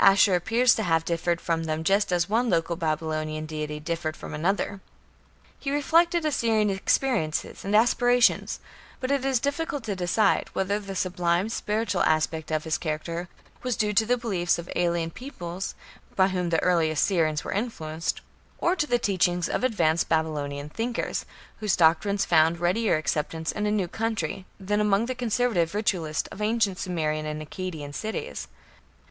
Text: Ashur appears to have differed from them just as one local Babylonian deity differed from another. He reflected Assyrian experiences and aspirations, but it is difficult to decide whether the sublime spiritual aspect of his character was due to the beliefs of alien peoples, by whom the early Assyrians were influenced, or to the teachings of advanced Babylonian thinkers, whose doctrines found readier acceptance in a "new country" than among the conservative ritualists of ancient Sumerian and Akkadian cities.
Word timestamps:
Ashur 0.00 0.34
appears 0.34 0.74
to 0.76 0.82
have 0.82 1.04
differed 1.04 1.38
from 1.38 1.64
them 1.64 1.84
just 1.84 2.10
as 2.10 2.30
one 2.30 2.48
local 2.48 2.76
Babylonian 2.76 3.44
deity 3.44 3.78
differed 3.78 4.16
from 4.16 4.32
another. 4.32 4.80
He 5.60 5.70
reflected 5.70 6.24
Assyrian 6.24 6.70
experiences 6.70 7.62
and 7.62 7.76
aspirations, 7.76 8.58
but 9.00 9.10
it 9.10 9.22
is 9.22 9.38
difficult 9.38 9.84
to 9.84 9.94
decide 9.94 10.48
whether 10.54 10.78
the 10.80 10.96
sublime 10.96 11.50
spiritual 11.50 12.02
aspect 12.04 12.50
of 12.50 12.64
his 12.64 12.78
character 12.78 13.28
was 13.62 13.76
due 13.76 13.92
to 13.92 14.06
the 14.06 14.16
beliefs 14.16 14.58
of 14.58 14.70
alien 14.74 15.10
peoples, 15.10 15.74
by 16.14 16.28
whom 16.28 16.48
the 16.48 16.62
early 16.62 16.90
Assyrians 16.90 17.44
were 17.44 17.52
influenced, 17.52 18.22
or 18.56 18.76
to 18.76 18.86
the 18.86 18.98
teachings 18.98 19.46
of 19.46 19.62
advanced 19.62 20.08
Babylonian 20.08 20.70
thinkers, 20.70 21.26
whose 21.60 21.76
doctrines 21.76 22.24
found 22.24 22.60
readier 22.60 22.96
acceptance 22.96 23.52
in 23.52 23.66
a 23.66 23.70
"new 23.70 23.88
country" 23.88 24.46
than 24.58 24.80
among 24.80 25.04
the 25.04 25.14
conservative 25.14 25.74
ritualists 25.74 26.28
of 26.28 26.40
ancient 26.40 26.78
Sumerian 26.78 27.26
and 27.26 27.42
Akkadian 27.42 27.94
cities. 27.94 28.48